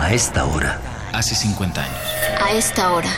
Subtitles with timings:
[0.00, 0.80] A esta hora.
[1.12, 1.98] Hace 50 años.
[2.40, 3.10] A esta hora.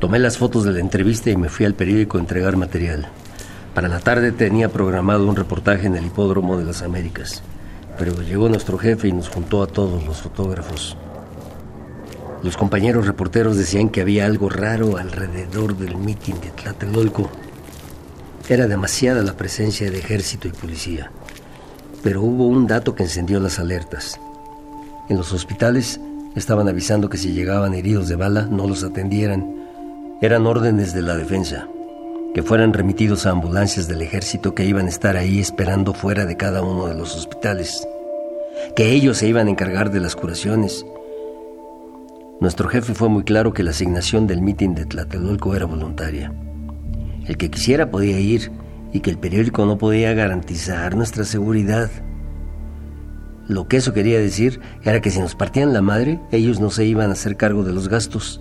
[0.00, 3.06] Tomé las fotos de la entrevista y me fui al periódico a entregar material.
[3.72, 7.44] Para la tarde tenía programado un reportaje en el hipódromo de las Américas,
[7.96, 10.96] pero llegó nuestro jefe y nos juntó a todos los fotógrafos.
[12.42, 17.30] Los compañeros reporteros decían que había algo raro alrededor del mitin de Tlatelolco.
[18.48, 21.10] Era demasiada la presencia de ejército y policía.
[22.02, 24.20] Pero hubo un dato que encendió las alertas.
[25.08, 26.00] En los hospitales
[26.34, 29.46] estaban avisando que si llegaban heridos de bala no los atendieran.
[30.20, 31.68] Eran órdenes de la defensa,
[32.34, 36.36] que fueran remitidos a ambulancias del ejército que iban a estar ahí esperando fuera de
[36.36, 37.86] cada uno de los hospitales,
[38.74, 40.84] que ellos se iban a encargar de las curaciones.
[42.40, 46.32] Nuestro jefe fue muy claro que la asignación del mitin de Tlatelolco era voluntaria.
[47.26, 48.50] El que quisiera podía ir
[48.92, 51.90] y que el periódico no podía garantizar nuestra seguridad.
[53.48, 56.84] Lo que eso quería decir era que si nos partían la madre, ellos no se
[56.84, 58.40] iban a hacer cargo de los gastos.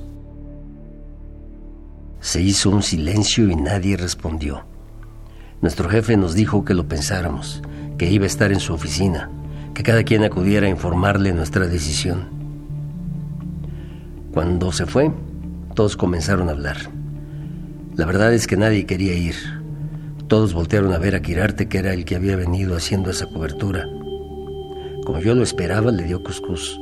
[2.19, 4.65] Se hizo un silencio y nadie respondió.
[5.61, 7.61] Nuestro jefe nos dijo que lo pensáramos,
[7.97, 9.29] que iba a estar en su oficina,
[9.73, 12.29] que cada quien acudiera a informarle nuestra decisión.
[14.33, 15.11] Cuando se fue,
[15.75, 17.00] todos comenzaron a hablar.
[17.95, 19.35] La verdad es que nadie quería ir.
[20.27, 23.85] Todos voltearon a ver a Quirarte, que era el que había venido haciendo esa cobertura.
[25.03, 26.79] Como yo lo esperaba, le dio cuscús.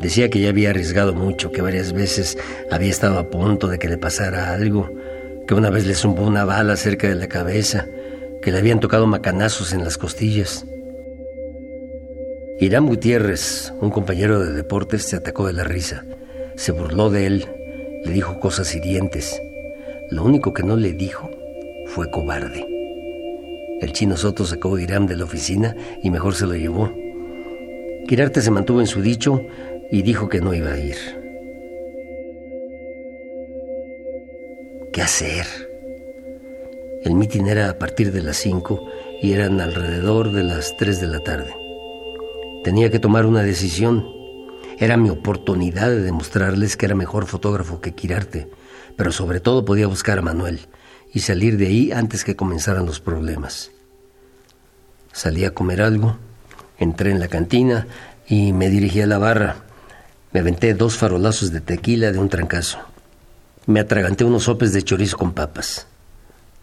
[0.00, 2.38] Decía que ya había arriesgado mucho, que varias veces
[2.70, 4.88] había estado a punto de que le pasara algo,
[5.48, 7.86] que una vez le zumbó una bala cerca de la cabeza,
[8.40, 10.64] que le habían tocado macanazos en las costillas.
[12.60, 16.04] Irán Gutiérrez, un compañero de deportes, se atacó de la risa.
[16.54, 17.46] Se burló de él,
[18.04, 19.40] le dijo cosas hirientes.
[20.10, 21.30] Lo único que no le dijo
[21.86, 22.66] fue cobarde.
[23.80, 26.92] El chino Soto sacó a Irán de la oficina y mejor se lo llevó.
[28.08, 29.46] Quirarte se mantuvo en su dicho
[29.90, 30.96] y dijo que no iba a ir.
[34.92, 35.46] ¿Qué hacer?
[37.04, 38.84] El mitin era a partir de las 5
[39.22, 41.54] y eran alrededor de las 3 de la tarde.
[42.64, 44.04] Tenía que tomar una decisión.
[44.78, 48.48] Era mi oportunidad de demostrarles que era mejor fotógrafo que Quirarte,
[48.96, 50.60] pero sobre todo podía buscar a Manuel
[51.12, 53.70] y salir de ahí antes que comenzaran los problemas.
[55.12, 56.16] Salí a comer algo,
[56.78, 57.86] entré en la cantina
[58.26, 59.56] y me dirigí a la barra.
[60.32, 62.78] Me aventé dos farolazos de tequila de un trancazo.
[63.66, 65.86] Me atraganté unos sopes de chorizo con papas.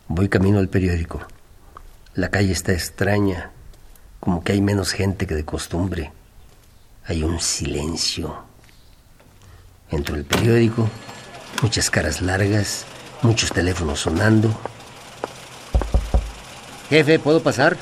[0.07, 1.21] Voy camino al periódico.
[2.15, 3.51] La calle está extraña,
[4.19, 6.11] como que hay menos gente que de costumbre.
[7.05, 8.43] Hay un silencio.
[9.89, 10.89] Entro al periódico,
[11.61, 12.85] muchas caras largas,
[13.21, 14.49] muchos teléfonos sonando.
[16.89, 17.77] Jefe, ¿puedo pasar?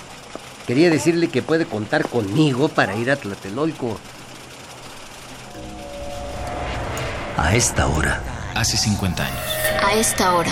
[0.66, 4.00] Quería decirle que puede contar conmigo para ir a Tlatelolco.
[7.38, 8.22] A esta hora.
[8.56, 9.44] Hace 50 años.
[9.84, 10.52] A esta hora.